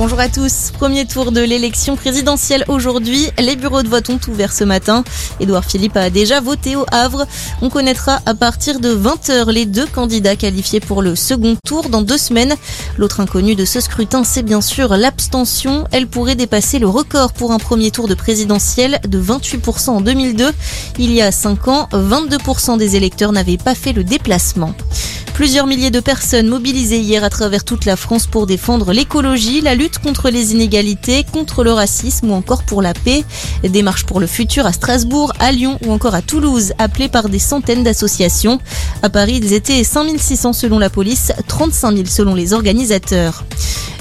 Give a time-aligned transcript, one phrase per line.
[0.00, 0.70] bonjour à tous.
[0.72, 3.28] Premier tour de l'élection présidentielle aujourd'hui.
[3.38, 5.04] Les bureaux de vote ont ouvert ce matin.
[5.40, 7.26] Édouard Philippe a déjà voté au Havre.
[7.60, 12.00] On connaîtra à partir de 20h les deux candidats qualifiés pour le second tour dans
[12.00, 12.54] deux semaines.
[12.96, 15.84] L'autre inconnu de ce scrutin, c'est bien sûr l'abstention.
[15.92, 20.50] Elle pourrait dépasser le record pour un premier tour de présidentielle de 28% en 2002.
[20.98, 24.74] Il y a 5 ans, 22% des électeurs n'avaient pas fait le déplacement.
[25.40, 29.74] Plusieurs milliers de personnes mobilisées hier à travers toute la France pour défendre l'écologie, la
[29.74, 33.24] lutte contre les inégalités, contre le racisme ou encore pour la paix.
[33.62, 37.30] Des marches pour le futur à Strasbourg, à Lyon ou encore à Toulouse, appelées par
[37.30, 38.58] des centaines d'associations.
[39.02, 43.44] À Paris, ils étaient 5600 selon la police, 35 000 selon les organisateurs.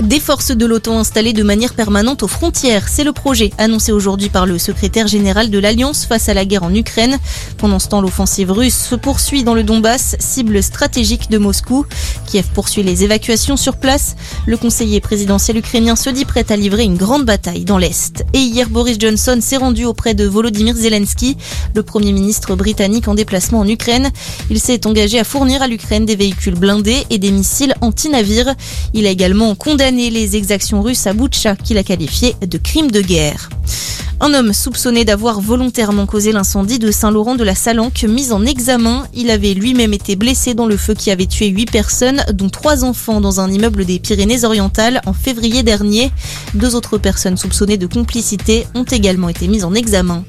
[0.00, 4.30] Des forces de l'OTAN installées de manière permanente aux frontières, c'est le projet annoncé aujourd'hui
[4.30, 7.18] par le secrétaire général de l'Alliance face à la guerre en Ukraine.
[7.58, 11.84] Pendant ce temps, l'offensive russe se poursuit dans le Donbass, cible stratégique de Moscou.
[12.26, 14.16] Kiev poursuit les évacuations sur place.
[14.46, 18.24] Le conseiller présidentiel ukrainien se dit prêt à livrer une grande bataille dans l'Est.
[18.32, 21.36] Et hier, Boris Johnson s'est rendu auprès de Volodymyr Zelensky,
[21.74, 24.10] le premier ministre britannique en déplacement en Ukraine.
[24.48, 28.54] Il s'est engagé à fournir à l'Ukraine des véhicules blindés et des missiles anti-navires.
[28.94, 33.00] Il a également condamné les exactions russes à Boutcha qu'il a qualifié de crime de
[33.00, 33.50] guerre.
[34.24, 39.02] Un homme soupçonné d'avoir volontairement causé l'incendie de Saint-Laurent de la Salanque mis en examen.
[39.14, 42.84] Il avait lui-même été blessé dans le feu qui avait tué huit personnes, dont trois
[42.84, 46.12] enfants dans un immeuble des Pyrénées-Orientales en février dernier.
[46.54, 50.22] Deux autres personnes soupçonnées de complicité ont également été mises en examen.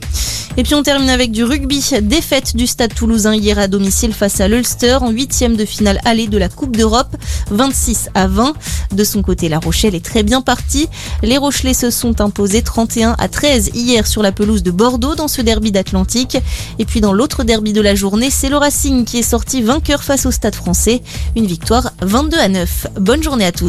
[0.56, 1.84] Et puis on termine avec du rugby.
[2.04, 6.28] Défaite du stade toulousain hier à domicile face à l'Ulster en huitième de finale allée
[6.28, 7.16] de la Coupe d'Europe,
[7.50, 8.54] 26 à 20.
[8.92, 10.88] De son côté, La Rochelle est très bien partie.
[11.24, 15.28] Les Rochelais se sont imposés 31 à 13 hier sur la pelouse de Bordeaux dans
[15.28, 16.38] ce derby d'Atlantique.
[16.80, 20.04] Et puis dans l'autre derby de la journée, c'est le Racing qui est sorti vainqueur
[20.04, 21.02] face au stade français.
[21.36, 22.88] Une victoire 22 à 9.
[23.00, 23.62] Bonne journée à tous.